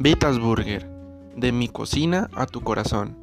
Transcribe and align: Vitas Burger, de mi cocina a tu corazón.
Vitas 0.00 0.38
Burger, 0.38 0.88
de 1.34 1.50
mi 1.50 1.66
cocina 1.66 2.30
a 2.36 2.46
tu 2.46 2.60
corazón. 2.60 3.16